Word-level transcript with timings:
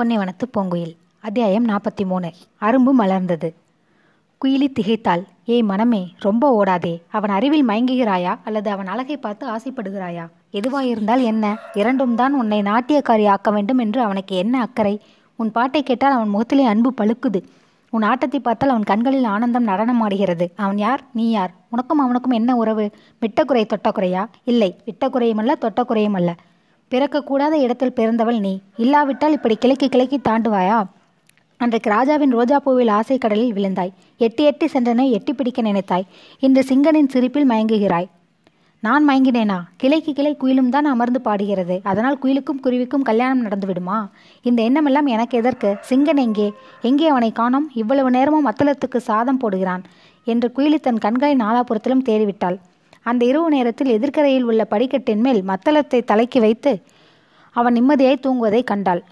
பொன்னிவனத்து 0.00 0.46
பூங்குயில். 0.56 0.96
அத்தியாயம் 1.20 1.68
நாற்பத்தி 1.68 2.06
மூணு 2.06 2.32
அரும்பு 2.60 2.90
மலர்ந்தது. 2.98 3.54
குயிலி 4.44 4.68
திகைத்தாள். 4.72 5.24
ஏய் 5.44 5.62
மனமே 5.62 6.12
ரொம்ப 6.18 6.62
ஓடாதே. 6.62 7.02
அவன் 7.10 7.30
அறிவில் 7.30 7.68
மயங்குகிறாயா? 7.68 8.38
அல்லது 8.44 8.70
அவன் 8.70 8.86
அழகை 8.86 9.16
பார்த்து 9.16 9.46
ஆசைப்படுகிறாயா? 9.48 10.28
எதுவாயிருந்தால் 10.52 11.22
என்ன? 11.22 11.58
இரண்டும் 11.74 12.14
தான் 12.14 12.34
உன்னை 12.34 12.62
நாட்டியக்காரி 12.62 13.28
ஆக்க 13.28 13.50
வேண்டும் 13.50 13.78
என்று 13.78 14.00
அவனுக்கு 14.00 14.36
என்ன 14.36 14.60
அக்கறை? 14.60 15.00
உன் 15.36 15.52
பாட்டை 15.52 15.82
கேட்டால் 15.82 16.12
அவன் 16.12 16.28
முகத்திலே 16.28 16.64
அன்பு 16.64 16.94
பழுக்குது. 17.00 17.42
உன் 17.90 18.02
ஆட்டத்தை 18.02 18.40
பார்த்தால் 18.40 18.70
அவன் 18.70 18.82
கண்களில் 18.82 19.24
ஆனந்தம் 19.24 19.66
நடனமாடுகிறது 19.66 20.48
அவன் 20.56 20.78
யார்? 20.78 21.04
நீ 21.12 21.30
யார்? 21.30 21.54
உனக்கும் 21.70 21.98
அவனுக்கும் 21.98 22.32
என்ன 22.32 22.56
உறவு? 22.56 22.90
விட்டக்குறை 23.20 23.64
தொட்டக்குறையா 23.64 24.26
இல்லை 24.44 24.76
விட்டக்குறையும் 24.84 25.38
அல்ல 25.38 25.56
தொட்டக்குறையும் 25.60 26.14
அல்ல. 26.14 26.34
பிறக்கக்கூடாத 26.94 27.52
இடத்தில் 27.52 27.92
பிறந்தவள் 27.92 28.40
நீ. 28.40 28.60
இல்லாவிட்டால் 28.76 29.32
இப்படி 29.32 29.56
கிழக்கி 29.56 29.88
கிழக்கி 29.88 30.20
தாண்டுவாயா? 30.28 30.82
அன்றைக்கு 31.56 31.90
ராஜாவின் 31.90 32.34
ரோஜாப்பூவில் 32.36 32.90
ஆசை 32.90 33.18
கடலில் 33.18 33.54
விழுந்தாய். 33.54 33.92
எட்டி 34.16 34.44
எட்டி 34.44 34.66
சென்றனை 34.66 35.10
எட்டி 35.10 35.32
பிடிக்க 35.32 35.62
நினைத்தாய். 35.62 36.04
இன்று 36.40 36.64
சிங்கனின் 36.64 37.08
சிரிப்பில் 37.08 37.50
மயங்குகிறாய். 37.50 38.08
நான் 38.80 39.08
மயங்கினேனா? 39.08 39.58
கிளைக்கு 39.76 40.12
கிளை 40.12 40.36
குயிலும் 40.40 40.68
தான் 40.68 40.84
அமர்ந்து 40.84 41.20
பாடுகிறது. 41.20 41.80
அதனால் 41.82 42.18
குயிலுக்கும் 42.22 42.60
குருவிக்கும் 42.62 43.02
கல்யாணம் 43.02 43.40
நடந்து 43.40 43.66
விடுமா 43.66 44.10
இந்த 44.42 44.62
எண்ணமெல்லாம் 44.62 45.06
எனக்கு 45.06 45.38
எதற்கு? 45.38 45.76
சிங்கன் 45.88 46.16
எங்கே? 46.16 46.52
எங்கே 46.82 47.08
அவனை 47.08 47.32
காணோம்? 47.32 47.70
இவ்வளவு 47.74 48.10
நேரமும் 48.10 48.46
அத்தலத்துக்கு 48.46 48.96
சாதம் 48.96 49.40
போடுகிறான் 49.40 49.84
என்று 50.24 50.50
குயிலி 50.56 50.80
தன் 50.80 50.98
கண்களை 50.98 51.36
நாலாபுரத்திலும் 51.36 52.06
தேடிவிட்டாள் 52.08 52.58
அந்த 53.10 53.22
இரவு 53.30 53.48
நேரத்தில் 53.54 53.90
எதிர்க்கரையில் 53.96 54.46
உள்ள 54.50 54.62
படிக்கட்டின் 54.72 55.22
மேல் 55.26 55.40
மத்தளத்தை 55.50 56.00
தலைக்கு 56.10 56.40
வைத்து 56.46 56.72
அவன் 57.56 57.76
நிம்மதியாய் 57.78 58.24
தூங்குவதை 58.26 58.62
கண்டாள். 58.70 59.02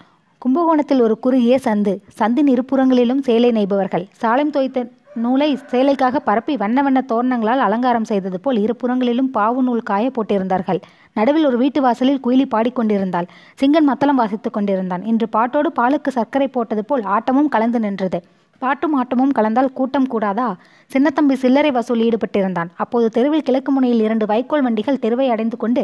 கும்பகோணத்தில் 0.41 1.03
ஒரு 1.05 1.15
குறுகிய 1.25 1.55
சந்து 1.65 1.93
சந்தின் 2.19 2.49
இருபுறங்களிலும் 2.53 3.21
சேலை 3.27 3.51
நெய்பவர்கள். 3.57 4.05
சாலம் 4.21 4.53
தோய்த்த 4.55 4.87
நூலை 5.23 5.47
சேலைக்காக 5.71 6.19
பரப்பி 6.27 6.53
வண்ண 6.61 6.81
வண்ண 6.85 6.99
தோரணங்களால் 7.11 7.63
அலங்காரம் 7.65 8.07
செய்தது 8.11 8.37
போல் 8.39 8.59
இருபுறங்களிலும் 8.65 9.29
பாவு 9.37 9.61
நூல் 9.67 9.87
காய 9.89 10.05
போட்டிருந்தார்கள். 10.15 10.79
நடுவில் 11.17 11.47
ஒரு 11.49 11.57
வீட்டு 11.63 11.79
வாசலில் 11.85 12.21
குயிலி 12.25 12.45
பாடிக்கொண்டிருந்தாள் 12.53 13.27
சிங்கன் 13.61 13.89
மத்தளம் 13.89 14.19
வாசித்துக் 14.21 14.55
கொண்டிருந்தான். 14.55 15.03
இன்று 15.11 15.27
பாட்டோடு 15.35 15.71
பாலுக்கு 15.79 16.11
சர்க்கரை 16.17 16.47
போட்டது 16.47 16.85
போல் 16.85 17.03
ஆட்டமும் 17.15 17.51
கலந்து 17.55 17.81
நின்றது. 17.85 18.19
பாட்டும் 18.61 18.95
ஆட்டமும் 18.99 19.35
கலந்தால் 19.37 19.73
கூட்டம் 19.73 20.07
கூடாதா? 20.07 20.47
சின்னத்தம்பி 20.91 21.35
சில்லறை 21.43 21.71
வசூல் 21.71 22.03
ஈடுபட்டிருந்தான். 22.07 22.69
அப்போது 22.83 23.07
தெருவில் 23.09 23.47
கிழக்கு 23.47 23.71
முனையில் 23.71 24.03
இரண்டு 24.07 24.25
வைக்கோல் 24.25 24.65
வண்டிகள் 24.67 25.01
தெருவை 25.05 25.29
அடைந்து 25.29 25.57
கொண்டு 25.57 25.83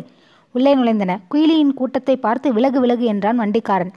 உள்ளே 0.56 0.72
நுழைந்தன. 0.76 1.20
குயிலியின் 1.32 1.74
கூட்டத்தை 1.80 2.16
பார்த்து 2.18 2.54
விலகு 2.54 2.80
விலகு 2.80 3.06
என்றான் 3.06 3.42
வண்டிக்காரன். 3.42 3.92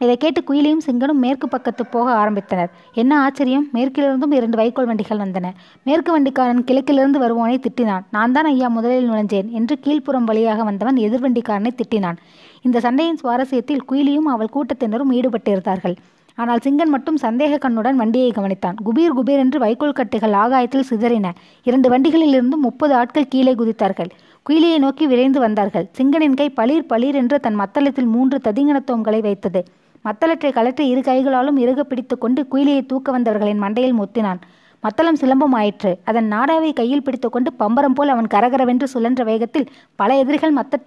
இதை 0.00 0.14
கேட்டு 0.16 0.40
குயிலியும் 0.48 0.82
சிங்கனும் 0.86 1.22
மேற்கு 1.24 1.46
பக்கத்து 1.48 1.82
போக 1.86 2.08
ஆரம்பித்தனர். 2.22 2.70
என்ன 3.02 3.12
ஆச்சரியம்? 3.22 3.64
மேற்கிலிருந்தும் 3.76 4.34
இரண்டு 4.38 4.56
வைக்கோல் 4.60 4.88
வண்டிகள் 4.90 5.22
வந்தன. 5.22 5.46
மேற்கு 5.86 6.10
வண்டிக்காரன் 6.12 6.62
கிழக்கிலிருந்து 6.68 7.18
வருவோனை 7.24 7.56
திட்டினான். 7.64 8.04
நான் 8.10 8.34
தான் 8.36 8.48
ஐயா 8.52 8.68
முதலில் 8.68 9.08
நுழைஞ்சேன் 9.10 9.48
என்று 9.60 9.76
கீழ்ப்புறம் 9.86 10.28
வழியாக 10.30 10.62
வந்தவன் 10.62 11.00
எதிர்வண்டிக்காரனை 11.06 11.72
திட்டினான். 11.80 12.20
இந்த 12.62 12.80
சண்டையின் 12.86 13.20
சுவாரஸ்யத்தில் 13.22 13.84
குயிலியும் 13.90 14.30
அவள் 14.34 14.54
கூட்டத்தினரும் 14.56 15.12
ஈடுபட்டிருந்தார்கள். 15.18 15.96
ஆனால் 16.42 16.62
சிங்கன் 16.64 16.92
மட்டும் 16.94 17.18
சந்தேக 17.22 17.58
கண்ணுடன் 17.64 17.96
வண்டியை 18.00 18.30
கவனித்தான். 18.36 18.76
குபீர் 18.86 19.16
குபீர் 19.18 19.42
என்று 19.44 19.58
வைக்கோல் 19.64 19.96
கட்டுகள் 19.98 20.34
ஆகாயத்தில் 20.42 20.86
சிதறின. 20.90 21.32
இரண்டு 21.68 21.88
வண்டிகளிலிருந்து 21.92 22.56
முப்பது 22.66 22.94
ஆட்கள் 22.94 23.30
கீழே 23.32 23.54
குதித்தார்கள். 23.54 24.10
குயிலியை 24.46 24.78
நோக்கி 24.78 25.06
விரைந்து 25.06 25.40
வந்தார்கள். 25.40 25.86
சிங்கனின் 25.96 26.36
கை 26.40 26.46
பளிர் 26.58 26.86
பளிர் 26.92 27.14
என்று 27.14 27.38
தன் 27.46 27.58
மத்தளத்தில் 27.60 28.08
மூன்று 28.14 28.38
ததிங்கணத்தோம்களை 28.44 29.20
வைத்தது. 29.28 29.62
மத்தளற்றை 30.04 30.50
கலற்றி 30.58 30.84
இரு 30.92 31.00
கைகளாலும் 31.08 31.58
இறுக 31.64 31.80
பிடித்து 31.84 32.14
கொண்டு 32.18 32.40
குயிலியை 32.52 32.82
தூக்க 32.86 33.08
வந்தவர்களின் 33.12 33.62
மண்டையில் 33.64 33.98
முத்தினான். 34.00 34.40
மத்தளம் 34.82 35.18
சிலம்பம் 35.22 35.54
ஆயிற்று 35.60 35.90
அதன் 36.04 36.28
நாடாவை 36.32 36.70
கையில் 36.80 37.04
பிடித்துக்கொண்டு 37.06 37.50
பம்பரம் 37.62 37.96
போல் 37.98 38.12
அவன் 38.14 38.28
கரகரவென்று 38.34 38.86
சுழன்ற 38.94 39.22
வேகத்தில் 39.24 39.66
பல 40.00 40.16
எதிரிகள் 40.22 40.56
மத்த 40.58 40.82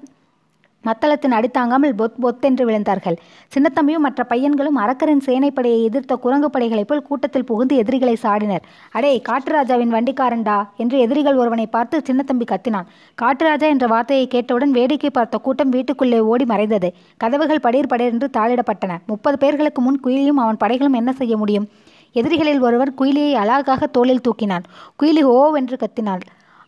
மத்தளத்தின் 0.84 1.32
அடித்தாங்காமல் 1.32 1.94
பொத் 1.94 2.20
பொத்தென்று 2.20 2.70
விழுந்தார்கள். 2.70 3.18
சின்னத்தம்பியும் 3.54 3.98
மற்ற 3.98 4.24
பையன்களும் 4.24 4.78
அரக்கரின் 4.78 5.22
சேனைப்படையை 5.26 5.84
எதிர்த்த 5.84 6.16
குரங்கு 6.16 6.50
படைகளைப் 6.50 6.88
போல் 6.88 7.02
கூட்டத்தில் 7.02 7.46
புகுந்து 7.46 7.76
எதிரிகளை 7.76 8.18
சாடினர். 8.24 8.62
அடே 8.92 9.22
காட்டுராஜாவின் 9.30 9.92
வண்டிக்காரன்டா? 9.92 10.68
என்று 10.78 11.00
எதிரிகள் 11.00 11.36
ஒருவனை 11.36 11.68
பார்த்து 11.68 12.02
சின்னத்தம்பி 12.10 12.46
கத்தினான். 12.52 12.86
காட்டுராஜா 13.22 13.62
என்ற 13.62 13.88
வார்த்தையை 13.88 14.28
கேட்டவுடன் 14.28 14.72
வேடிக்கை 14.72 15.10
பார்த்த 15.10 15.38
கூட்டம் 15.38 15.70
வீட்டுக்குள்ளே 15.70 16.20
ஓடி 16.20 16.46
மறைந்தது. 16.46 16.94
கதவுகள் 17.18 17.60
படீர் 17.64 17.88
படீர் 17.90 18.12
என்று 18.12 18.30
தாளிடப்பட்டன. 18.38 18.98
முப்பது 19.06 19.38
பேர்களுக்கு 19.38 19.82
முன் 19.82 20.00
குயிலியும் 20.04 20.40
அவன் 20.44 20.58
படைகளும் 20.58 20.94
என்ன 20.94 21.14
செய்ய 21.14 21.38
முடியும்? 21.38 21.70
எதிரிகளில் 22.12 22.60
ஒருவர் 22.60 22.94
குயிலியை 23.00 23.34
அழகாக 23.34 23.86
தோளில் 23.86 24.22
தூக்கினான். 24.22 24.64
குயிலி 25.04 25.22
ஓ 25.22 25.56
என்று 25.56 25.78
கத்தினாள். 25.78 26.20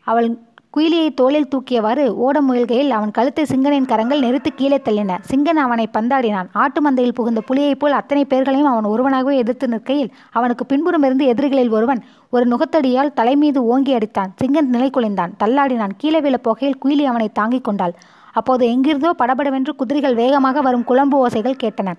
அவள் 0.03 0.37
குயிலியை 0.75 1.13
தோளில் 1.13 1.47
தூக்கியவாறு 1.47 2.07
ஓட 2.25 2.41
முயல்கையில் 2.41 2.89
அவன் 2.89 3.11
கழுத்தை 3.11 3.45
சிங்கனின் 3.45 3.85
கரங்கள் 3.85 4.19
நெருத்து 4.19 4.53
கீழே 4.53 4.81
தள்ளின. 4.85 5.17
சிங்கன் 5.31 5.59
அவனை 5.65 5.89
பந்தாடினான். 5.93 6.47
ஆட்டு 6.53 6.79
மந்தையில் 6.81 7.13
புகுந்த 7.13 7.41
புலியைப் 7.41 7.79
போல் 7.79 7.91
அத்தனை 7.91 8.25
பேர்களையும் 8.25 8.69
அவன் 8.71 8.89
ஒருவனாகவே 8.91 9.35
எதிர்த்து 9.35 9.67
நிற்கையில் 9.67 10.13
அவனுக்கு 10.31 10.65
பின்புறம் 10.65 11.03
இருந்து 11.03 11.25
எதிரிகளில் 11.25 11.69
ஒருவன் 11.69 12.03
ஒரு 12.29 12.45
நுகத்தடியால் 12.47 13.13
தலைமீது 13.13 13.65
ஓங்கி 13.65 13.93
அடித்தான். 13.95 14.33
சிங்கன் 14.43 14.73
நிலை 14.75 14.89
குலைந்தான். 14.89 15.35
தள்ளாடினான். 15.43 15.95
கீழே 15.97 16.21
விழ 16.21 16.39
போகையில் 16.43 16.79
குயிலி 16.85 17.03
அவனை 17.03 17.29
தாங்கிக் 17.33 17.63
கொண்டாள். 17.63 17.93
அப்போது 18.33 18.65
எங்கிருந்தோ 18.67 19.13
படபடவென்று 19.13 19.75
குதிரைகள் 19.75 20.15
வேகமாக 20.15 20.61
வரும் 20.61 20.83
குழம்பு 20.83 21.27
ஓசைகள் 21.27 21.61
கேட்டன. 21.63 21.91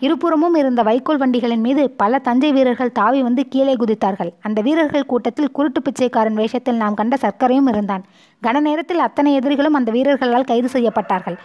இருபுறமும் 0.00 0.54
இருந்த 0.54 0.82
வைக்கோல் 0.82 1.18
வண்டிகளின் 1.18 1.60
மீது 1.60 1.90
பல 1.90 2.18
தஞ்சை 2.18 2.52
வீரர்கள் 2.52 2.92
தாவி 2.92 3.22
வந்து 3.22 3.48
கீழே 3.48 3.74
குதித்தார்கள். 3.74 4.30
அந்த 4.40 4.60
வீரர்கள் 4.60 5.06
கூட்டத்தில் 5.06 5.50
குருட்டு 5.50 5.82
பிச்சைக்காரன் 5.82 6.34
வேஷத்தில் 6.34 6.76
நாம் 6.76 6.94
கண்ட 6.94 7.16
சர்க்கரையும் 7.16 7.68
இருந்தான். 7.68 8.04
கன 8.42 8.60
நேரத்தில் 8.60 8.98
அத்தனை 8.98 9.34
எதிரிகளும் 9.34 9.74
அந்த 9.74 9.90
வீரர்களால் 9.90 10.44
கைது 10.44 10.68
செய்யப்பட்டார்கள். 10.72 11.38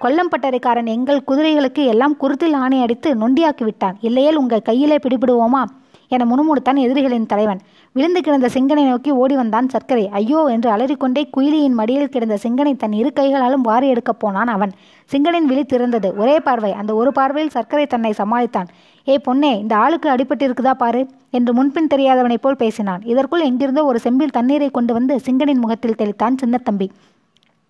கொல்லம்பட்டறைக்காரன் 0.00 0.86
எங்கள் 0.86 1.24
குதிரைகளுக்கு 1.26 1.84
எல்லாம் 1.84 2.16
குருத்தில் 2.16 2.52
ஆணை 2.52 2.80
அடித்து 2.80 3.14
நொண்டியாக்கி 3.14 3.64
விட்டான். 3.64 3.98
இல்லையேல் 4.00 4.36
உங்கள் 4.36 4.62
கையிலே 4.62 4.96
பிடிபிடுவோமா? 4.96 5.64
என 6.08 6.24
முணுமுணுத்தான் 6.24 6.78
எதிரிகளின் 6.78 7.26
தலைவன். 7.26 7.60
விழுந்து 7.92 8.20
கிடந்த 8.20 8.48
சிங்கனை 8.48 8.84
நோக்கி 8.84 9.10
ஓடி 9.10 9.34
வந்தான் 9.34 9.68
சர்க்கரை. 9.68 10.08
ஐயோ 10.08 10.44
என்று 10.44 10.70
அலறிக்கொண்டே 10.70 11.22
குயிலியின் 11.36 11.78
மடியில் 11.80 12.08
கிடந்த 12.08 12.36
சிங்கனை 12.36 12.76
தன் 12.76 12.92
இரு 12.92 13.12
கைகளாலும் 13.12 13.60
வாரி 13.60 13.88
எடுக்கப் 13.88 14.20
போனான் 14.20 14.46
அவன். 14.46 14.72
சிங்கனின் 15.04 15.46
விழி 15.46 15.64
திறந்தது. 15.64 16.16
ஒரே 16.16 16.40
பார்வை. 16.40 16.72
அந்த 16.72 16.94
ஒரு 16.94 17.12
பார்வையில் 17.12 17.50
சர்க்கரை 17.50 17.86
தன்னை 17.86 18.12
சமாளித்தான். 18.18 18.68
ஏ 19.08 19.18
பொன்னே 19.18 19.58
இந்த 19.58 19.76
ஆளுக்கு 19.76 20.08
அடிபட்டிருக்குதா 20.10 20.70
பாரு 20.70 21.08
என்று 21.30 21.54
முன்பின் 21.54 21.92
தெரியாதவனைப் 21.94 22.42
போல் 22.42 22.56
பேசினான். 22.56 23.02
இதற்குள் 23.04 23.40
எங்கிருந்தோ 23.40 23.84
ஒரு 23.84 23.98
செம்பில் 23.98 24.30
தண்ணீரை 24.30 24.70
கொண்டு 24.70 24.92
வந்து 24.92 25.20
சிங்கனின் 25.20 25.58
முகத்தில் 25.58 25.98
தெளித்தான் 25.98 26.36
சின்னத்தம்பி. 26.44 26.88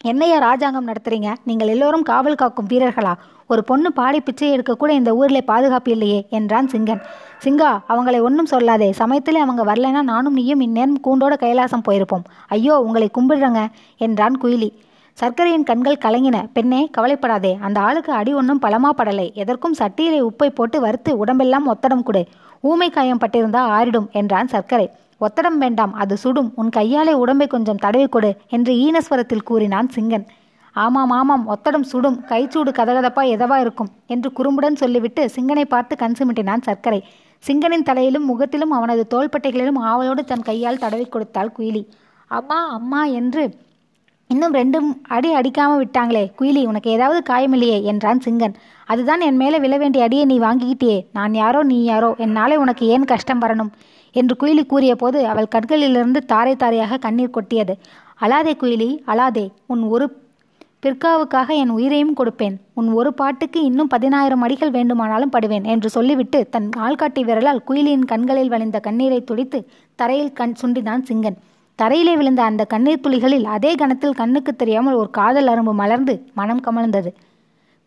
என்னையா 0.05 0.39
ராஜாங்கம் 0.39 0.87
நடத்துறீங்க? 0.87 1.35
நீங்கள் 1.45 1.69
எல்லோரும் 1.69 2.03
காவல் 2.03 2.35
காக்கும் 2.35 2.67
வீரர்களா? 2.69 3.15
ஒரு 3.47 3.65
பொண்ணு 3.65 3.93
பாடி 3.93 4.21
பிச்சை 4.21 4.51
எடுக்க 4.51 4.75
கூட 4.75 4.93
இந்த 4.93 5.15
ஊரில் 5.15 5.45
பாதுகாப்பு 5.45 5.91
இல்லையே 5.91 6.27
என்றான் 6.31 6.67
சிங்கன். 6.67 7.01
சிங்கா 7.45 7.71
அவங்களை 7.89 8.23
ஒன்றும் 8.23 8.51
சொல்லாதே. 8.51 8.91
சமயத்தில் 8.91 9.37
அவங்க 9.37 9.75
வரலைன்னா 9.75 10.03
நானும் 10.03 10.33
நீயும் 10.33 10.61
இந்நேரம் 10.61 11.01
கூண்டோட 11.07 11.35
கைலாசம் 11.35 11.85
போயிருப்போம். 11.89 12.25
ஐயோ 12.49 12.81
உங்களை 12.81 13.11
கும்பிடுறங்க 13.19 13.67
என்றான் 13.97 14.41
குயிலி. 14.43 14.71
சர்க்கரையின் 15.13 15.63
கண்கள் 15.63 16.03
கலங்கின. 16.05 16.47
பெண்ணே 16.53 16.89
கவலைப்படாதே. 16.93 17.59
அந்த 17.61 17.81
ஆளுக்கு 17.81 18.13
அடி 18.13 18.35
ஒன்றும் 18.35 18.61
பலமா 18.63 18.93
படலை. 18.97 19.33
எதற்கும் 19.33 19.75
சட்டியிலே 19.79 20.21
உப்பை 20.21 20.51
போட்டு 20.51 20.81
வறுத்து 20.81 21.17
உடம்பெல்லாம் 21.17 21.75
ஒத்தடம் 21.75 22.03
கொடு. 22.03 22.25
ஊமை 22.61 22.91
காயம் 22.91 23.19
பட்டிருந்தா 23.19 23.65
ஆறிடும் 23.79 24.11
என்றான் 24.11 24.47
சர்க்கரை. 24.47 24.91
ஒத்தடம் 25.21 25.59
வேண்டாம் 25.59 25.95
அது 25.95 26.17
சுடும். 26.17 26.53
உன் 26.55 26.69
கையாலே 26.69 27.13
உடம்பை 27.13 27.47
கொஞ்சம் 27.47 27.77
தடவி 27.77 28.07
கொடு 28.07 28.31
என்று 28.49 28.73
ஈனஸ்வரத்தில் 28.75 29.43
கூறினான் 29.45 29.89
சிங்கன். 29.95 30.27
ஆமாம் 30.73 31.11
ஆமாம் 31.11 31.45
ஒத்தடம் 31.49 31.87
சுடும். 31.93 32.19
கைச்சூடு 32.29 32.71
கதகதப்பா 32.79 33.23
எதவா 33.37 33.57
இருக்கும்? 33.61 33.89
என்று 34.07 34.31
குறும்புடன் 34.33 34.77
சொல்லிவிட்டு 34.77 35.29
சிங்கனை 35.29 35.65
பார்த்து 35.65 35.97
கண் 35.97 36.15
சிமிட்டினான் 36.19 36.63
சர்க்கரை. 36.63 37.01
சிங்கனின் 37.39 37.83
தலையிலும் 37.83 38.25
முகத்திலும் 38.25 38.71
அவனது 38.71 39.03
தோள்பட்டைகளிலும் 39.15 39.81
ஆவலோடு 39.91 40.25
தன் 40.25 40.43
கையால் 40.43 40.79
தடவி 40.79 41.07
கொடுத்தாள் 41.07 41.53
குயிலி. 41.59 41.83
அம்மா 42.27 42.59
அம்மா 42.69 43.05
என்று 43.05 43.43
இன்னும் 44.27 44.55
ரெண்டும் 44.55 44.89
அடி 45.09 45.35
அடிக்காம 45.35 45.77
விட்டாங்களே 45.83 46.25
குயிலி 46.39 46.63
உனக்கு 46.67 46.91
ஏதாவது 46.91 47.21
காயமில்லையே 47.35 47.83
என்றான் 47.83 48.21
சிங்கன். 48.25 48.55
அதுதான் 48.85 49.21
என் 49.21 49.37
மேலே 49.37 49.59
விழ 49.59 49.77
வேண்டிய 49.77 50.05
அடியை 50.05 50.25
நீ 50.25 50.39
வாங்கிக்கிட்டியே. 50.39 50.99
நான் 51.13 51.35
யாரோ 51.35 51.63
நீ 51.63 51.85
யாரோ? 51.85 52.15
என்னாலே 52.19 52.57
உனக்கு 52.57 52.87
ஏன் 52.87 53.05
கஷ்டம் 53.05 53.41
வரணும்? 53.41 53.71
என்று 54.13 54.37
குயிலி 54.41 54.67
கூறிய 54.67 54.97
போது 54.97 55.27
அவள் 55.27 55.53
கண்களிலிருந்து 55.55 56.25
தாரை 56.25 56.57
தாரையாக 56.57 56.97
கண்ணீர் 56.97 57.37
கொட்டியது. 57.37 57.77
அழாதே 58.21 58.55
குயிலி 58.61 58.99
அழாதே. 59.07 59.49
உன் 59.67 59.83
ஒரு 59.83 60.27
பிற்காவுக்காக 60.87 61.49
என் 61.49 61.69
உயிரையும் 61.69 62.17
கொடுப்பேன். 62.17 62.57
உன் 62.75 62.93
ஒரு 62.93 63.15
பாட்டுக்கு 63.15 63.65
இன்னும் 63.65 63.87
பதினாயிரம் 63.87 64.41
அடிகள் 64.41 64.71
வேண்டுமானாலும் 64.71 65.33
படுவேன் 65.33 65.65
என்று 65.65 65.89
சொல்லிவிட்டு 65.91 66.49
தன் 66.51 66.69
ஆள்காட்டி 66.79 67.21
விரலால் 67.25 67.63
குயிலியின் 67.69 68.05
கண்களில் 68.05 68.49
வழிந்த 68.49 68.81
கண்ணீரை 68.81 69.25
துடித்து 69.25 69.69
தரையில் 69.95 70.33
கண் 70.33 70.55
சுண்டினான் 70.63 71.05
சிங்கன். 71.09 71.39
தரையிலே 71.83 72.17
விழுந்த 72.17 72.43
அந்த 72.43 72.65
கண்ணீர் 72.65 73.01
துளிகளில் 73.01 73.45
அதே 73.45 73.75
கணத்தில் 73.75 74.15
கண்ணுக்கு 74.15 74.57
தெரியாமல் 74.57 74.95
ஒரு 74.95 75.11
காதல் 75.11 75.47
அரும்பு 75.47 75.73
மலர்ந்து 75.73 76.23
மனம் 76.35 76.61
கமழ்ந்தது. 76.61 77.13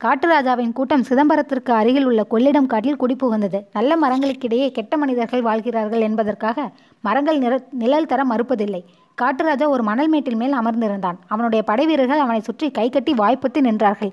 காட்டுராஜாவின் 0.04 0.74
கூட்டம் 0.74 1.04
சிதம்பரத்திற்கு 1.10 1.72
அருகில் 1.72 2.06
உள்ள 2.06 2.22
கொள்ளிடம் 2.30 2.66
காட்டில் 2.66 3.00
குடிபுகுந்தது 3.00 3.60
நல்ல 3.74 3.98
மரங்களுக்கிடையே 3.98 4.72
கெட்ட 4.72 4.98
மனிதர்கள் 4.98 5.42
வாழ்கிறார்கள் 5.42 6.00
என்பதற்காக 6.00 6.72
மரங்கள் 7.02 7.38
நிற 7.38 7.60
நிழல் 7.72 8.06
தர 8.06 8.24
மறுப்பதில்லை. 8.24 8.82
காட்டுராஜா 9.22 9.68
ஒரு 9.68 9.84
மணல் 9.84 10.08
மேட்டில் 10.08 10.36
மேல் 10.36 10.54
அமர்ந்திருந்தான். 10.54 11.18
அவனுடைய 11.28 11.64
படைவீரர்கள் 11.64 12.20
அவனை 12.20 12.42
சுற்றி 12.42 12.72
கைகட்டி 12.72 13.14
வாய்ப்புத்து 13.14 13.62
நின்றார்கள். 13.62 14.12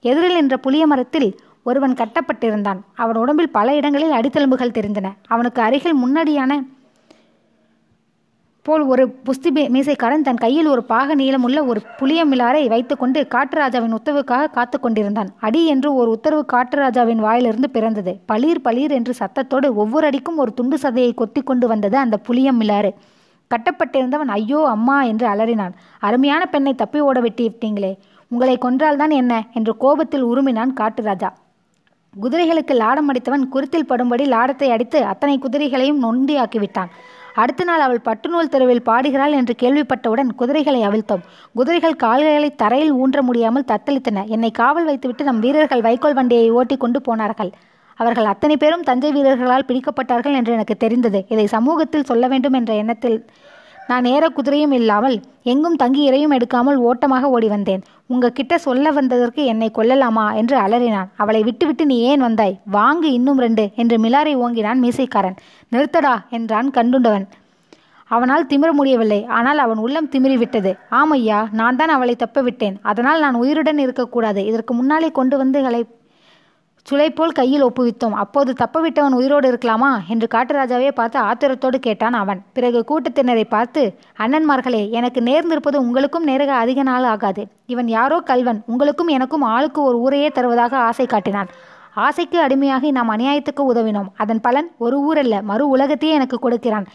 எதிரில் 0.00 0.34
நின்ற 0.34 0.56
புளிய 0.56 0.86
மரத்தில் 0.86 1.28
ஒருவன் 1.62 1.94
கட்டப்பட்டிருந்தான். 1.94 2.80
அவன் 2.94 3.16
உடம்பில் 3.16 3.50
பல 3.50 3.74
இடங்களில் 3.74 4.10
அடித்தெலும்புகள் 4.10 4.76
தெரிந்தன. 4.78 5.10
அவனுக்கு 5.28 5.62
அருகில் 5.62 6.00
முன்னடியான 6.04 6.62
போல் 8.66 8.82
ஒரு 8.82 9.04
புஸ்தி 9.26 9.50
மீசைக்காரன் 9.74 10.22
தன் 10.22 10.40
கையில் 10.44 10.66
ஒரு 10.66 10.82
பாக 10.84 11.14
நீளமுள்ள 11.14 11.58
ஒரு 11.66 11.80
புளியமிலாரை 11.98 12.62
வைத்துக்கொண்டு 12.68 13.20
காட்டுராஜாவின் 13.34 13.96
உத்தரவுக்காக 13.98 14.50
காத்து 14.50 14.80
கொண்டிருந்தான். 14.80 15.30
அடி 15.40 15.66
என்று 15.66 15.88
ஒரு 15.94 16.10
உத்தரவு 16.10 16.44
காட்டுராஜாவின் 16.52 17.20
வாயிலிருந்து 17.26 17.70
பிறந்தது. 17.70 18.12
பளீர் 18.32 18.62
பளீர் 18.62 18.90
என்று 18.90 19.14
சத்தத்தோடு 19.18 19.68
ஒவ்வொரு 19.74 20.06
அடிக்கும் 20.06 20.36
ஒரு 20.36 20.52
துண்டு 20.54 20.78
சதையை 20.82 21.14
கொத்தி 21.14 21.40
கொண்டு 21.40 21.68
வந்தது 21.68 21.96
அந்த 21.96 22.18
புளியமிலாறு. 22.28 22.92
கட்டப்பட்டிருந்தவன் 23.50 24.32
ஐயோ 24.38 24.60
அம்மா 24.66 25.02
என்று 25.02 25.26
அலறினான். 25.28 25.74
அருமையான 25.98 26.46
பெண்ணை 26.46 26.74
தப்பி 26.74 27.00
ஓட 27.00 27.20
வெட்டி 27.20 27.44
விட்டீங்களே 27.48 27.92
உங்களை 28.30 28.58
கொன்றால்தான் 28.58 29.14
என்ன? 29.22 29.32
என்று 29.52 29.76
கோபத்தில் 29.76 30.24
உருமினான் 30.24 30.72
காட்டுராஜா. 30.80 31.30
குதிரைகளுக்கு 32.14 32.74
லாடம் 32.74 33.08
அடித்தவன் 33.10 33.44
குருத்தில் 33.48 33.88
படும்படி 33.88 34.24
லாடத்தை 34.26 34.68
அடித்து 34.70 34.98
அத்தனை 35.04 35.36
குதிரைகளையும் 35.38 36.02
நொண்டியாக்கிவிட்டான் 36.02 36.90
அடுத்த 37.42 37.64
நாள் 37.64 37.84
அவள் 37.86 38.04
பட்டுநூல் 38.08 38.50
தெருவில் 38.52 38.86
பாடுகிறாள் 38.88 39.36
என்று 39.38 39.54
கேள்விப்பட்டவுடன் 39.62 40.30
குதிரைகளை 40.40 40.80
அவிழ்த்தோம். 40.88 41.22
குதிரைகள் 41.58 42.00
கால்களை 42.04 42.50
தரையில் 42.62 42.92
ஊன்ற 42.92 43.22
முடியாமல் 43.22 43.68
தத்தளித்தன. 43.72 44.24
என்னை 44.34 44.50
காவல் 44.50 44.88
வைத்துவிட்டு 44.90 45.24
நம் 45.24 45.40
வீரர்கள் 45.44 45.86
வைக்கோல் 45.88 46.18
வண்டியை 46.18 46.50
ஓட்டி 46.50 46.76
கொண்டு 46.76 47.00
போனார்கள். 47.00 47.50
அவர்கள் 47.98 48.30
அத்தனை 48.32 48.54
பேரும் 48.56 48.86
தஞ்சை 48.90 49.10
வீரர்களால் 49.16 49.66
பிடிக்கப்பட்டார்கள் 49.68 50.36
என்று 50.38 50.52
எனக்கு 50.52 50.76
தெரிந்தது. 50.76 51.20
இதை 51.28 51.46
சமூகத்தில் 51.46 52.08
சொல்ல 52.10 52.26
வேண்டும் 52.28 52.52
என்ற 52.52 52.72
எண்ணத்தில் 52.74 53.18
நான் 53.90 54.06
ஏற 54.14 54.24
குதிரையும் 54.36 54.74
இல்லாமல் 54.80 55.16
எங்கும் 55.52 55.80
தங்கி 55.82 56.02
இரையும் 56.10 56.34
எடுக்காமல் 56.36 56.78
ஓட்டமாக 56.88 57.28
ஓடி 57.36 57.48
வந்தேன். 57.48 57.82
உங்ககிட்ட 58.06 58.58
சொல்ல 58.58 58.90
வந்ததற்கு 58.90 59.44
என்னை 59.44 59.70
கொல்லலாமா 59.74 60.34
என்று 60.34 60.56
அலறினான். 60.58 61.08
அவளை 61.16 61.42
விட்டுவிட்டு 61.42 61.86
நீ 61.86 61.96
ஏன் 62.00 62.20
வந்தாய்? 62.20 62.58
வாங்கு 62.72 63.08
இன்னும் 63.18 63.38
ரெண்டு 63.38 63.70
என்று 63.76 63.98
மிலாரை 63.98 64.34
ஓங்கினான் 64.36 64.82
மீசைக்காரன். 64.82 65.36
நிறுத்தடா 65.72 66.14
என்றான் 66.30 66.70
கண்டுண்டவன். 66.70 67.26
அவனால் 68.10 68.46
திமிர 68.46 68.70
முடியவில்லை. 68.70 69.24
ஆனால் 69.24 69.58
அவன் 69.58 69.76
உள்ளம் 69.76 70.08
திமிரிவிட்டது. 70.08 70.72
ஆமையா 70.90 71.38
நான் 71.52 71.76
தான் 71.76 71.88
அவளை 71.88 72.16
தப்ப 72.16 72.40
விட்டேன். 72.40 72.76
அதனால் 72.82 73.20
நான் 73.20 73.34
உயிருடன் 73.34 73.78
இருக்கக்கூடாது. 73.78 74.46
இதற்கு 74.46 74.74
முன்னாலே 74.74 75.10
கொண்டு 75.10 75.44
வந்துகளை 75.44 75.80
சுளைப்போல் 76.90 77.32
கையில் 77.32 77.64
ஒப்புவித்தோம். 77.64 78.12
அப்போது 78.12 78.54
தப்பவிட்டவன் 78.58 79.10
உயிரோடு 79.10 79.52
இருக்கலாமா? 79.52 79.98
என்று 80.08 80.26
காட்டுராஜாவே 80.34 80.90
பார்த்து 80.90 81.20
ஆத்திரத்தோடு 81.20 81.74
கேட்டான் 81.74 82.12
அவன். 82.12 82.42
பிறகு 82.52 82.84
கூட்டத்தினரை 82.88 83.44
பார்த்து 83.44 83.94
அண்ணன்மார்களே 84.18 84.90
எனக்கு 84.90 85.20
நேர்ந்திருப்பது 85.20 85.76
உங்களுக்கும் 85.76 86.24
நேரக 86.24 86.54
அதிக 86.54 86.82
நாள் 86.82 87.02
ஆகாது. 87.02 87.46
இவன் 87.66 87.88
யாரோ 87.88 88.20
கல்வன். 88.20 88.62
உங்களுக்கும் 88.66 89.06
எனக்கும் 89.06 89.42
ஆளுக்கு 89.42 89.82
ஒரு 89.82 90.00
ஊரையே 90.00 90.28
தருவதாக 90.28 90.76
ஆசை 90.76 91.06
காட்டினான். 91.06 91.46
ஆசைக்கு 91.94 92.46
அடிமையாகி 92.46 92.90
நாம் 92.90 93.10
அநியாயத்துக்கு 93.10 93.64
உதவினோம். 93.74 94.10
அதன் 94.16 94.40
பலன் 94.40 94.70
ஒரு 94.78 94.96
ஊரல்ல 95.08 95.42
மறு 95.42 95.68
உலகத்தையே 95.68 96.14
எனக்கு 96.14 96.38
கொடுக்கிறான். 96.38 96.86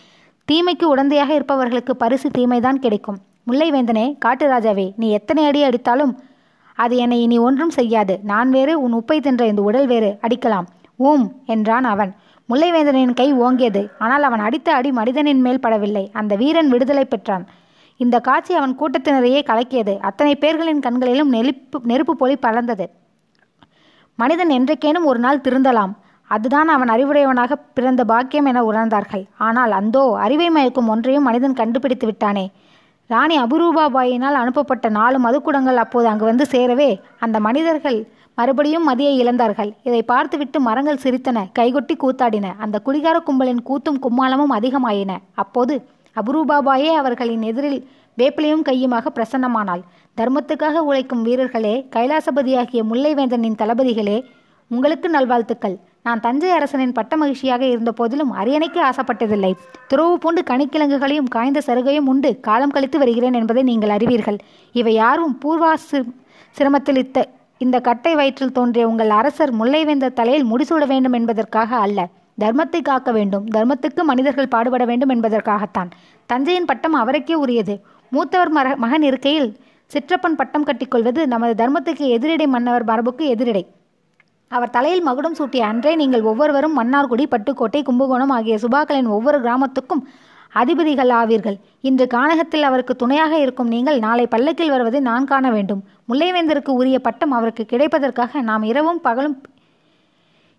தீமைக்கு 0.46 0.96
உடந்தையாக 0.96 1.30
இருப்பவர்களுக்கு 1.30 1.96
பரிசு 1.96 2.30
தீமைதான் 2.38 2.84
கிடைக்கும். 2.86 3.18
முல்லைவேந்தனே 3.48 4.18
காட்டுராஜாவே 4.26 4.92
நீ 4.96 5.12
எத்தனை 5.12 5.46
அடி 5.46 5.64
அடித்தாலும் 5.64 6.16
அது 6.84 6.96
என்னை 7.04 7.18
இனி 7.22 7.38
ஒன்றும் 7.48 7.76
செய்யாது. 7.78 8.14
நான் 8.32 8.50
வேறு 8.50 8.74
உன் 8.82 8.98
உப்பை 9.00 9.18
தின்ற 9.20 9.44
இந்த 9.46 9.62
உடல் 9.62 9.88
வேறு 9.88 10.10
அடிக்கலாம். 10.26 10.68
ஊம் 11.00 11.26
என்றான் 11.46 11.88
அவன். 11.94 12.12
முல்லைவேந்தனின் 12.50 13.18
கை 13.20 13.28
ஓங்கியது. 13.46 13.82
ஆனால் 13.98 14.24
அவன் 14.24 14.44
அடித்த 14.48 14.70
அடி 14.74 14.92
மனிதனின் 14.92 15.42
மேல் 15.42 15.64
படவில்லை. 15.66 16.06
அந்த 16.12 16.34
வீரன் 16.36 16.70
விடுதலை 16.70 17.06
பெற்றான். 17.06 17.46
இந்த 18.00 18.16
காட்சி 18.20 18.54
அவன் 18.60 18.76
கூட்டத்தினரையே 18.80 19.40
கலக்கியது. 19.50 19.94
அத்தனை 20.00 20.34
பேர்களின் 20.42 20.84
கண்களிலும் 20.86 21.34
நெருப்பு 21.36 21.80
நெருப்பு 21.84 22.14
பொலி 22.16 22.36
பறந்தது. 22.46 22.86
மனிதன் 24.20 24.52
என்றைக்கேனும் 24.58 25.10
ஒரு 25.12 25.20
நாள் 25.20 25.44
திருந்தலாம். 25.48 25.94
அதுதான் 26.32 26.70
அவன் 26.76 26.90
அறிவுடையவனாக 26.90 27.54
பிறந்த 27.78 28.02
பாக்கியம் 28.06 28.46
என 28.46 28.64
உணர்ந்தார்கள். 28.72 29.24
ஆனால் 29.48 29.72
அந்தோ 29.72 30.04
அறிவை 30.26 30.50
மயக்கும் 30.50 30.92
ஒன்றையும் 30.94 31.28
மனிதன் 31.30 31.60
கண்டுபிடித்து 31.62 32.08
விட்டானே. 32.08 32.46
ராணி 33.12 33.36
அபுரூபாபாயினால் 33.40 34.38
அனுப்பப்பட்ட 34.42 34.88
நாலு 34.90 35.18
மதுக்குடங்கள் 35.20 35.80
அப்போது 35.84 36.08
அங்கு 36.08 36.26
வந்து 36.26 36.46
சேரவே 36.52 36.90
அந்த 37.20 37.40
மனிதர்கள் 37.40 38.00
மறுபடியும் 38.38 38.86
மதியை 38.90 39.14
இழந்தார்கள். 39.22 39.72
இதை 39.84 40.02
பார்த்துவிட்டு 40.04 40.58
மரங்கள் 40.60 41.02
சிரித்தன 41.04 41.38
கைகொட்டி 41.60 41.96
கூத்தாடின. 42.04 42.48
அந்த 42.58 42.76
குடிகார 42.80 43.18
கும்பலின் 43.20 43.64
கூத்தும் 43.70 44.00
கும்மாளமும் 44.06 44.54
அதிகமாயின. 44.58 45.18
அப்போது 45.36 45.76
அபுரூபாபாயே 46.16 46.92
அவர்களின் 47.02 47.42
எதிரில் 47.42 47.80
வேப்பிலையும் 48.18 48.66
கையுமாக 48.70 49.06
பிரசன்னமானாள். 49.18 49.84
தர்மத்துக்காக 50.18 50.78
உழைக்கும் 50.90 51.24
வீரர்களே 51.24 51.76
கைலாசபதியாகிய 51.96 52.84
முல்லைவேந்தனின் 52.92 53.60
தளபதிகளே 53.62 54.18
உங்களுக்கு 54.72 55.10
நல்வாழ்த்துக்கள். 55.10 55.78
நான் 56.10 56.22
தஞ்சை 56.26 56.52
அரசனின் 56.52 56.96
பட்ட 56.98 57.14
மகிழ்ச்சியாக 57.22 57.64
இருந்த 57.66 57.92
போதிலும் 57.92 58.32
அரியணைக்கு 58.42 58.80
ஆசைப்பட்டதில்லை. 58.90 59.52
துறவு 59.88 60.14
பூண்டு 60.18 60.42
கனிக்கிழங்குகளையும் 60.50 61.28
காய்ந்த 61.36 61.60
சருகையும் 61.66 62.08
உண்டு 62.12 62.30
காலம் 62.48 62.74
கழித்து 62.76 62.98
வருகிறேன் 62.98 63.38
என்பதை 63.40 63.64
நீங்கள் 63.64 63.94
அறிவீர்கள். 63.96 64.38
இவை 64.80 64.94
யாரும் 64.94 65.36
பூர்வாசு 65.44 66.00
சிரமத்தில் 66.58 67.00
இத்த 67.04 67.26
இந்த 67.58 67.78
கட்டை 67.88 68.12
வயிற்றில் 68.16 68.56
தோன்றிய 68.58 68.84
உங்கள் 68.90 69.12
அரசர் 69.20 69.52
முல்லைவேந்த 69.60 70.14
தலையில் 70.20 70.46
முடிசூட 70.52 70.84
வேண்டும் 70.88 71.16
என்பதற்காக 71.18 71.72
அல்ல. 71.86 72.00
தர்மத்தை 72.44 72.82
காக்க 72.90 73.12
வேண்டும். 73.18 73.46
தர்மத்துக்கு 73.56 74.04
மனிதர்கள் 74.12 74.54
பாடுபட 74.54 74.84
வேண்டும் 74.92 75.14
என்பதற்காகத்தான். 75.16 75.90
தஞ்சையின் 76.30 76.70
பட்டம் 76.72 76.94
அவருக்கே 76.94 77.36
உரியது. 77.44 77.76
மூத்தவர் 78.12 78.54
மக 78.58 78.76
மகன் 78.84 79.02
இருக்கையில் 79.02 79.50
சிற்றப்பன் 79.92 80.40
பட்டம் 80.42 80.68
கட்டிக்கொள்வது 80.70 81.22
நமது 81.34 81.54
தர்மத்துக்கு 81.62 82.08
எதிரிடை 82.16 82.48
மன்னவர் 82.56 82.88
மரபுக்கு 82.92 83.26
எதிரிடை. 83.36 83.64
அவர் 84.52 84.70
தலையில் 84.70 85.04
மகுடம் 85.04 85.36
சூட்டிய 85.40 85.64
அன்றே 85.72 85.92
நீங்கள் 85.96 86.22
ஒவ்வொருவரும் 86.22 86.78
மன்னார்குடி 86.80 87.26
பட்டுக்கோட்டை 87.34 87.82
கும்பகோணம் 87.84 88.30
ஆகிய 88.30 88.58
சுபாக்களின் 88.62 89.10
ஒவ்வொரு 89.18 89.38
கிராமத்துக்கும் 89.42 90.02
அதிபதிகள் 90.54 91.10
ஆவீர்கள். 91.10 91.58
இன்று 91.82 92.08
கானகத்தில் 92.14 92.68
அவருக்கு 92.70 92.96
துணையாக 92.96 93.34
இருக்கும் 93.40 93.68
நீங்கள் 93.68 94.00
நாளை 94.00 94.28
பல்லக்கில் 94.28 94.70
வருவதை 94.70 95.00
நான் 95.00 95.26
காண 95.26 95.52
வேண்டும். 95.52 95.84
முல்லைவேந்தருக்கு 96.10 96.72
உரிய 96.82 97.00
பட்டம் 97.00 97.32
அவருக்கு 97.32 97.66
கிடைப்பதற்காக 97.72 98.42
நாம் 98.42 98.64
இரவும் 98.64 99.02
பகலும் 99.02 99.38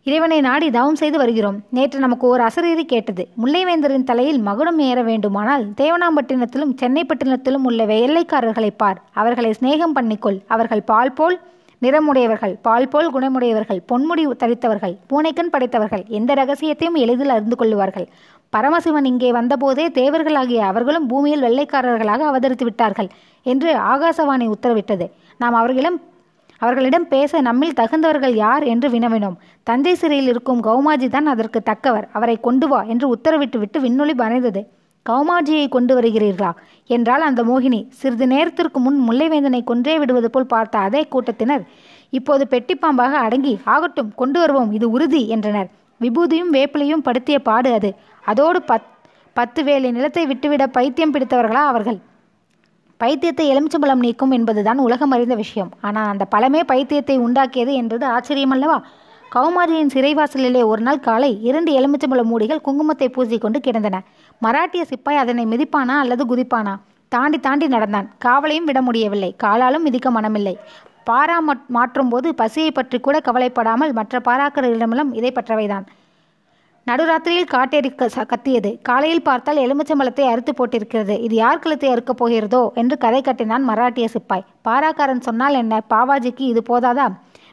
இறைவனை 0.07 0.41
நாடி 0.41 0.71
தவம் 0.71 0.99
செய்து 1.01 1.19
வருகிறோம். 1.19 1.59
நேற்று 1.71 1.99
நமக்கு 1.99 2.27
ஒரு 2.27 2.43
அசரீரி 2.43 2.85
கேட்டது. 2.85 3.29
முல்லைவேந்தரின் 3.43 4.07
தலையில் 4.11 4.41
மகுடம் 4.41 4.79
ஏற 4.79 5.03
வேண்டுமானால் 5.03 5.65
தேவனாம்பட்டினத்திலும் 5.81 6.73
சென்னைப்பட்டினத்திலும் 6.83 7.67
உள்ள 7.71 7.85
வெள்ளைக்காரர்களை 7.85 8.71
பார். 8.77 9.01
அவர்களை 9.13 9.51
சிநேகம் 9.61 9.97
பண்ணிக்கொள். 9.99 10.39
அவர்கள் 10.47 10.89
பால் 10.93 11.13
போல் 11.13 11.37
நிறமுடையவர்கள் 11.83 12.55
பால் 12.63 12.89
போல் 12.89 13.13
குணமுடையவர்கள் 13.15 13.81
பொன்முடி 13.91 14.25
தரித்தவர்கள் 14.43 14.95
பூனைக்கண் 15.11 15.53
படைத்தவர்கள் 15.53 16.05
எந்த 16.19 16.35
ரகசியத்தையும் 16.35 16.99
எளிதில் 17.05 17.35
அறிந்து 17.37 17.57
கொள்ளுவார்கள். 17.57 18.07
பரமசிவன் 18.51 19.05
இங்கே 19.05 19.31
வந்தபோதே 19.33 19.87
தேவர்களாகிய 20.01 20.61
அவர்களும் 20.71 21.07
பூமியில் 21.07 21.45
வெள்ளைக்காரர்களாக 21.47 22.27
அவதரித்து 22.31 22.65
விட்டார்கள் 22.65 23.09
என்று 23.47 23.71
ஆகாசவாணி 23.93 24.49
உத்தரவிட்டது. 24.55 25.07
நாம் 25.39 25.55
அவர்களிடம் 25.55 25.99
அவர்களிடம் 26.63 27.07
பேச 27.09 27.41
நம்மில் 27.41 27.77
தகுந்தவர்கள் 27.77 28.35
யார் 28.35 28.65
என்று 28.65 28.89
வினவினோம். 28.89 29.37
தஞ்சை 29.63 29.95
சிறையில் 29.95 30.27
இருக்கும் 30.27 30.61
கௌமாஜி 30.63 31.09
தான் 31.09 31.27
அதற்கு 31.27 31.61
தக்கவர். 31.71 32.07
அவரை 32.13 32.37
கொண்டு 32.41 32.69
வா 32.69 32.81
என்று 32.83 33.07
உத்தரவிட்டு 33.15 33.59
விட்டு 33.59 33.81
விண்ணொலி 33.81 34.15
மறைந்தது. 34.15 34.63
கௌமாஜியை 35.07 35.69
கொண்டு 35.69 35.93
வருகிறீர்களா? 35.99 36.51
என்றால் 36.91 37.21
அந்த 37.21 37.41
மோகினி 37.43 37.81
சிறிது 37.91 38.27
நேரத்திற்கு 38.27 38.79
முன் 38.81 38.99
முல்லைவேந்தனை 39.09 39.61
கொன்றே 39.65 39.95
விடுவது 39.99 40.31
போல் 40.31 40.47
பார்த்த 40.47 40.79
அதே 40.79 41.03
கூட்டத்தினர் 41.05 41.65
இப்போது 42.11 42.45
பெட்டிப்பாம்பாக 42.51 43.15
அடங்கி 43.27 43.59
ஆகட்டும் 43.65 44.13
கொண்டு 44.15 44.39
வருவோம் 44.41 44.71
இது 44.73 44.87
உறுதி 44.91 45.23
என்றனர். 45.29 45.69
விபூதியும் 46.01 46.53
வேப்பிலையும் 46.53 47.05
படுத்திய 47.05 47.39
பாடு 47.39 47.73
அது. 47.73 47.91
அதோடு 48.25 48.61
பத் 48.71 48.89
பத்து 49.37 49.61
வேலை 49.65 49.91
நிலத்தை 49.91 50.27
விட்டுவிட 50.27 50.67
பைத்தியம் 50.67 51.13
பிடித்தவர்களா 51.15 51.63
அவர்கள்? 51.73 51.99
பைத்தியத்தை 53.01 53.45
எலுமிச்சம்பழம் 53.53 54.03
நீக்கும் 54.07 54.31
என்பதுதான் 54.31 54.79
உலகம் 54.79 55.11
அறிந்த 55.11 55.35
விஷயம். 55.35 55.71
ஆனால் 55.81 56.09
அந்த 56.09 56.25
பழமே 56.35 56.61
பைத்தியத்தை 56.73 57.17
உண்டாக்கியது 57.19 57.73
என்பது 57.73 58.07
ஆச்சரியமல்லவா? 58.07 58.79
கௌமாரியின் 59.35 59.91
சிறைவாசலிலே 59.95 60.65
ஒரு 60.65 60.83
நாள் 60.83 61.01
காலை 61.01 61.43
இரண்டு 61.43 61.73
எலுமிச்சம்பழ 61.81 62.23
மூடிகள் 62.25 62.61
குங்குமத்தை 62.65 63.13
பூசிக்கொண்டு 63.13 63.57
கிடந்தன. 63.59 64.03
மராட்டிய 64.43 64.83
சிப்பாய் 64.83 65.17
அதனை 65.17 65.47
மிதிப்பானா 65.47 65.99
அல்லது 65.99 66.27
குதிப்பானா? 66.27 66.77
தாண்டி 67.09 67.41
தாண்டி 67.41 67.67
நடந்தான். 67.67 68.11
காவலையும் 68.25 68.65
விட 68.65 68.83
முடியவில்லை. 68.83 69.37
காலாலும் 69.43 69.83
மிதிக்க 69.83 70.11
மனமில்லை. 70.11 70.55
பாரா 71.11 71.53
மாற்றும் 71.67 72.09
போது 72.09 72.35
பசியை 72.35 72.71
பற்றி 72.71 73.01
கூட 73.01 73.21
கவலைப்படாமல் 73.21 73.93
மற்ற 73.93 74.21
பாராக்கர்களிடமெல்லாம் 74.25 75.15
இதை 75.15 75.33
பற்றவைதான். 75.33 75.87
நடுராத்திரியில் 76.91 77.51
காட்டேறி 77.51 77.95
க- 77.95 78.25
கத்தியது. 78.25 78.79
காலையில் 78.83 79.23
பார்த்தால் 79.23 79.57
எலுமிச்சம்பழத்தை 79.57 80.21
அறுத்து 80.21 80.53
போட்டிருக்கிறது. 80.53 81.21
இது 81.21 81.35
யார் 81.35 81.59
கழுத்தை 81.59 81.91
அறுக்கப் 81.91 82.25
போகிறதோ? 82.25 82.71
என்று 82.75 82.99
கதை 82.99 83.21
கட்டினான் 83.21 83.69
மராட்டிய 83.69 84.07
சிப்பாய். 84.07 84.45
பாராக்காரன் 84.69 85.21
சொன்னால் 85.21 85.55
என்ன? 85.55 85.83
பாவாஜிக்கு 85.91 86.41
இது 86.41 86.63
போதாதா? 86.69 87.13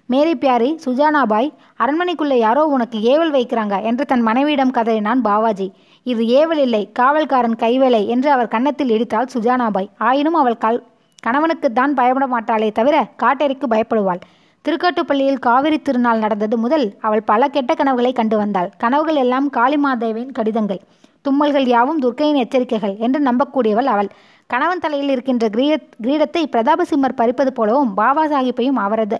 மேரி 0.10 0.34
பியாரி 0.42 0.70
சுஜானாபாய் 0.84 1.48
அரண்மனைக்குள்ளே 1.84 2.36
யாரோ 2.44 2.62
உனக்கு 2.76 2.98
ஏவல் 3.14 3.34
வைக்கிறாங்க 3.36 3.76
என்று 3.90 4.04
தன் 4.06 4.24
மனைவியிடம் 4.28 4.74
கதறினான் 4.78 5.22
பாவாஜி. 5.26 5.68
இது 6.06 6.24
ஏவல் 6.40 6.62
இல்லை 6.66 6.82
காவல்காரன் 7.00 7.58
கைவேலை 7.64 8.02
என்று 8.14 8.30
அவர் 8.32 8.54
கன்னத்தில் 8.54 8.94
இடித்தாள் 8.96 9.32
சுஜானாபாய். 9.34 9.90
ஆயினும் 10.10 10.38
அவள் 10.42 10.58
கல் 10.58 10.80
கணவனுக்குத்தான் 11.24 11.98
பயப்பட 12.00 12.26
மாட்டாளே 12.28 12.72
தவிர 12.80 12.96
காட்டேரிக்கு 13.24 13.68
பயப்படுவாள். 13.74 14.22
திருக்காட்டுப்பள்ளியில் 14.66 15.44
காவிரி 15.48 15.78
திருநாள் 15.82 16.24
நடந்தது 16.26 16.56
முதல் 16.64 16.88
அவள் 17.08 17.28
பல 17.32 17.50
கெட்ட 17.56 17.72
கனவுகளை 17.74 18.12
கண்டு 18.14 18.38
வந்தாள். 18.38 18.70
கனவுகள் 18.84 19.22
எல்லாம் 19.24 19.48
காளிமாதேவின் 19.58 20.34
கடிதங்கள். 20.38 20.82
தும்மல்கள் 21.26 21.68
யாவும் 21.76 22.02
துர்க்கையின் 22.04 22.42
எச்சரிக்கைகள் 22.44 22.98
என்று 23.06 23.20
நம்பக்கூடியவள் 23.30 23.90
அவள். 23.94 24.10
கணவன் 24.50 24.84
தலையில் 24.84 25.12
இருக்கின்ற 25.14 25.46
கிரீட 25.56 25.76
கிரீடத்தை 26.04 26.44
பிரதாபசிம்மர் 26.54 27.20
பறிப்பது 27.22 27.52
போலவும் 27.58 27.92
பாபா 27.94 28.24
சாஹிப்பையும் 28.34 28.80
அவரது 28.84 29.18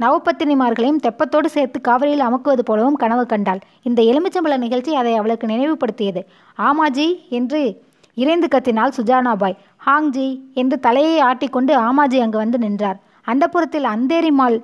நவப்பத்தினிமார்களையும் 0.00 1.02
தெப்பத்தோடு 1.02 1.44
சேர்த்து 1.44 1.80
காவிரியில் 1.80 2.26
அமுக்குவது 2.26 2.62
போலவும் 2.64 2.94
கனவு 2.94 3.26
கண்டாள். 3.26 3.58
இந்த 3.82 4.02
எலுமிச்சம்பழ 4.02 4.56
நிகழ்ச்சி 4.56 4.94
அதை 4.94 5.14
அவளுக்கு 5.14 5.46
நினைவுபடுத்தியது. 5.46 6.22
ஆமாஜி 6.58 7.28
என்று 7.28 7.82
இறைந்து 8.14 8.46
கத்தினாள் 8.46 8.96
சுஜானாபாய். 8.96 9.56
ஹாங்ஜி 9.86 10.40
என்று 10.54 10.80
தலையை 10.80 11.22
ஆட்டிக்கொண்டு 11.22 11.74
ஆமாஜி 11.78 12.18
அங்கு 12.20 12.38
வந்து 12.38 12.58
நின்றார். 12.58 12.98
அந்தப்புறத்தில் 13.26 13.88
அந்தேரிமால் 13.94 14.62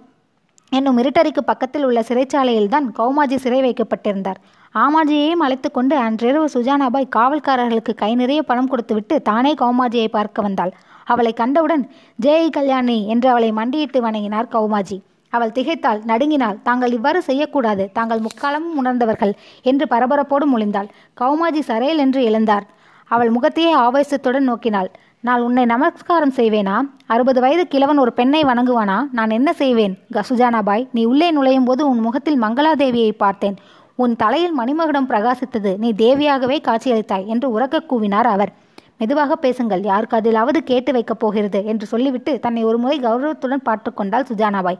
என்னும் 0.70 0.98
இருட்டறைக்கு 0.98 1.42
பக்கத்தில் 1.44 1.84
உள்ள 1.84 2.00
சிறைச்சாலையில்தான் 2.00 2.86
கௌமாஜி 2.98 3.36
சிறை 3.36 3.60
வைக்கப்பட்டிருந்தார். 3.60 4.40
ஆமாஜியையும் 4.74 5.44
அழைத்து 5.46 5.70
கொண்டு 5.70 5.96
அன்றிரவு 5.96 6.48
சுஜானாபாய் 6.54 7.12
காவல்காரர்களுக்கு 7.16 7.94
கை 7.94 8.14
நிறைய 8.14 8.42
பணம் 8.42 8.68
கொடுத்துவிட்டு 8.68 9.22
தானே 9.22 9.54
கௌமாஜியை 9.54 10.08
பார்க்க 10.08 10.42
வந்தாள். 10.42 10.72
அவளை 11.04 11.32
கண்டவுடன் 11.32 11.90
ஜெய் 12.22 12.50
கல்யாணி 12.50 13.06
என்று 13.06 13.28
அவளை 13.28 13.52
மண்டியிட்டு 13.52 14.00
வணங்கினார் 14.00 14.48
கௌமாஜி. 14.52 14.98
அவள் 15.36 15.54
திகைத்தாள். 15.58 16.00
நடுங்கினாள். 16.10 16.58
தாங்கள் 16.68 16.94
இவ்வாறு 16.98 17.20
செய்யக்கூடாது. 17.28 17.84
தாங்கள் 17.98 18.24
முக்காலமும் 18.26 18.76
உணர்ந்தவர்கள் 18.82 19.34
என்று 19.70 19.86
பரபரப்போடு 19.90 20.46
முழிந்தாள். 20.52 20.88
கௌமாஜி 21.20 21.62
சரையல் 21.70 22.02
என்று 22.04 22.22
எழுந்தார். 22.28 22.66
அவள் 23.10 23.30
முகத்தையே 23.30 23.72
ஆவேசத்துடன் 23.78 24.48
நோக்கினாள். 24.50 24.90
நான் 25.24 25.44
உன்னை 25.46 25.64
நமஸ்காரம் 25.64 26.34
செய்வேனா? 26.36 26.74
அறுபது 27.06 27.40
வயது 27.40 27.64
கிழவன் 27.72 28.02
ஒரு 28.02 28.12
பெண்ணை 28.12 28.40
வணங்குவானா? 28.42 28.98
நான் 29.12 29.34
என்ன 29.38 29.50
செய்வேன்? 29.60 29.94
சுஜானாபாய் 30.28 30.84
நீ 30.96 31.02
உள்ளே 31.04 31.28
நுழையும் 31.30 31.68
போது 31.68 31.82
உன் 31.88 32.04
முகத்தில் 32.06 32.42
மங்களாதேவியை 32.42 33.12
பார்த்தேன். 33.24 33.56
உன் 34.04 34.14
தலையில் 34.22 34.54
மணிமகுடம் 34.60 35.08
பிரகாசித்தது. 35.10 35.72
நீ 35.82 35.90
தேவியாகவே 36.02 36.58
காட்சியளித்தாய் 36.68 37.26
என்று 37.34 37.48
உறக்க 37.56 37.76
கூவினார் 37.90 38.30
அவர். 38.34 38.52
மெதுவாக 39.00 39.36
பேசுங்கள். 39.36 39.82
யாருக்கு 39.90 40.16
அதிலாவது 40.18 40.58
கேட்டு 40.70 40.90
வைக்கப் 40.96 41.22
போகிறது 41.22 41.60
என்று 41.72 41.86
சொல்லிவிட்டு 41.92 42.32
தன்னை 42.44 42.62
ஒரு 42.70 42.78
முறை 42.82 42.98
கௌரவத்துடன் 43.00 43.66
பார்த்து 43.68 43.90
கொண்டாள் 43.94 44.28
சுஜானாபாய் 44.30 44.78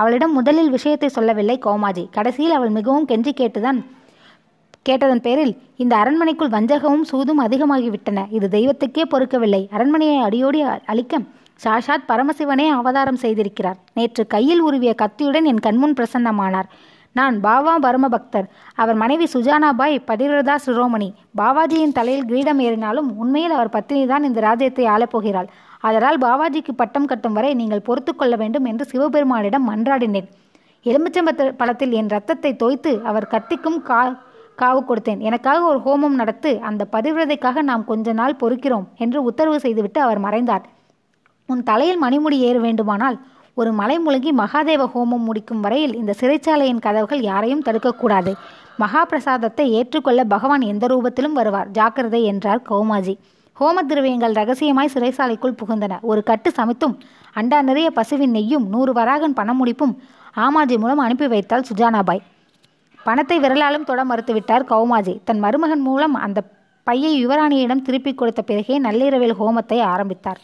அவளிடம் 0.00 0.36
முதலில் 0.38 0.74
விஷயத்தை 0.76 1.08
சொல்லவில்லை 1.16 1.56
கோமாஜி. 1.66 2.04
கடைசியில் 2.16 2.56
அவள் 2.58 2.76
மிகவும் 2.78 3.08
கெஞ்சி 3.12 3.32
கேட்டுதான் 3.40 3.80
கேட்டதன் 4.88 5.24
பேரில் 5.24 5.54
இந்த 5.82 5.94
அரண்மனைக்குள் 6.02 6.54
வஞ்சகமும் 6.56 7.08
சூதும் 7.10 7.40
அதிகமாகிவிட்டன. 7.46 8.20
இது 8.36 8.46
தெய்வத்துக்கே 8.56 9.04
பொறுக்கவில்லை. 9.12 9.62
அரண்மனையை 9.76 10.18
அடியோடி 10.26 10.60
அழிக்க 10.92 11.20
சாஷாத் 11.64 12.08
பரமசிவனே 12.10 12.66
அவதாரம் 12.80 13.22
செய்திருக்கிறார். 13.22 13.78
நேற்று 13.96 14.22
கையில் 14.34 14.62
உருவிய 14.66 14.92
கத்தியுடன் 15.02 15.48
என் 15.50 15.64
கண்முன் 15.66 15.96
பிரசன்னமானார். 15.98 16.68
நான் 17.18 17.36
பாவா 17.46 17.74
பரம 17.84 18.08
பக்தர் 18.08 18.46
அவர் 18.82 18.98
மனைவி 19.02 19.26
சுஜானாபாய் 19.32 19.96
பதிவிரதா 20.10 20.56
சிரோமணி. 20.66 21.08
பாவாஜியின் 21.40 21.96
தலையில் 21.98 22.28
கிரீடம் 22.30 22.60
ஏறினாலும் 22.66 23.08
உண்மையில் 23.22 23.54
அவர் 23.56 23.74
பத்தினி 23.76 24.02
தான் 24.12 24.26
இந்த 24.28 24.40
ராஜ்யத்தை 24.40 24.84
ஆளப்போகிறாள். 24.94 25.48
அதனால் 25.84 26.18
பாபாஜிக்கு 26.18 26.72
பட்டம் 26.76 27.08
கட்டும் 27.10 27.36
வரை 27.38 27.50
நீங்கள் 27.54 27.86
பொறுத்து 27.88 28.12
கொள்ள 28.14 28.36
வேண்டும் 28.36 28.64
என்று 28.64 28.84
சிவபெருமானிடம் 28.92 29.68
மன்றாடினேன். 29.70 30.28
எலுமிச்சம்பத்த 30.86 31.50
பழத்தில் 31.60 31.92
என் 31.92 32.10
ரத்தத்தை 32.14 32.52
தோய்த்து 32.62 32.92
அவர் 33.02 33.30
கத்திக்கும் 33.34 33.78
கா 33.82 34.00
காவு 34.58 34.80
கொடுத்தேன். 34.86 35.20
எனக்காக 35.20 35.60
ஒரு 35.62 35.80
ஹோமம் 35.86 36.16
நடத்து 36.20 36.50
அந்த 36.68 36.82
பதிவிரதைக்காக 36.92 37.62
நாம் 37.62 37.84
கொஞ்ச 37.84 38.12
நாள் 38.12 38.38
பொறுக்கிறோம் 38.40 38.86
என்று 39.04 39.18
உத்தரவு 39.22 39.58
செய்துவிட்டு 39.60 40.00
அவர் 40.00 40.20
மறைந்தார். 40.26 40.64
உன் 41.48 41.62
தலையில் 41.62 42.02
மணிமுடி 42.02 42.38
ஏற 42.48 42.56
வேண்டுமானால் 42.58 43.18
ஒரு 43.54 43.70
மலை 43.72 43.96
முழுங்கி 43.98 44.32
மகாதேவ 44.40 44.82
ஹோமம் 44.94 45.24
முடிக்கும் 45.28 45.60
வரையில் 45.60 45.94
இந்த 45.94 46.12
சிறைச்சாலையின் 46.20 46.82
கதவுகள் 46.86 47.22
யாரையும் 47.22 47.64
தடுக்கக்கூடாது. 47.68 48.32
மகா 48.76 49.04
பிரசாதத்தை 49.04 49.64
ஏற்றுக்கொள்ள 49.78 50.20
பகவான் 50.24 50.64
எந்த 50.72 50.86
ரூபத்திலும் 50.86 51.38
வருவார். 51.40 51.70
ஜாக்கிரதை 51.70 52.20
என்றார் 52.24 52.62
கௌமாஜி. 52.70 53.14
ஹோம 53.60 53.78
திரவியங்கள் 53.86 54.34
ரகசியமாய் 54.38 54.90
சிறைசாலைக்குள் 54.94 55.54
புகுந்தன. 55.60 55.94
ஒரு 56.00 56.22
கட்டு 56.22 56.50
சமைத்தும் 56.56 56.92
அண்டா 57.34 57.62
நிறைய 57.62 57.90
பசுவின் 57.90 58.34
நெய்யும் 58.34 58.66
நூறு 58.66 58.92
வராகன் 58.92 59.34
பணம் 59.38 59.58
முடிப்பும் 59.60 59.94
ஆமாஜி 60.36 60.76
மூலம் 60.78 61.02
அனுப்பி 61.04 61.26
வைத்தாள் 61.26 61.64
சுஜானாபாய். 61.70 62.22
பணத்தை 63.04 63.36
விரலாலும் 63.40 63.86
தொட 63.88 64.04
மறுத்துவிட்டார் 64.04 64.64
கௌமாஜி. 64.72 65.14
தன் 65.24 65.38
மருமகன் 65.38 65.84
மூலம் 65.88 66.14
அந்த 66.14 66.42
பையை 66.84 67.26
யுவராணியிடம் 67.26 67.82
திருப்பிக் 67.82 68.18
கொடுத்த 68.18 68.42
பிறகே 68.42 68.78
நள்ளிரவில் 68.78 69.36
ஹோமத்தை 69.40 69.80
ஆரம்பித்தார். 69.94 70.40